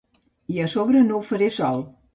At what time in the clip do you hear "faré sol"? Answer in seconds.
1.31-1.89